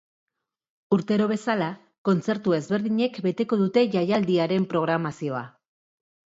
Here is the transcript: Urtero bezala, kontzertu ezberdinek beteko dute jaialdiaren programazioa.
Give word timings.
Urtero 0.95 1.27
bezala, 1.31 1.67
kontzertu 2.09 2.57
ezberdinek 2.59 3.21
beteko 3.29 3.61
dute 3.63 3.87
jaialdiaren 3.99 4.69
programazioa. 4.75 5.47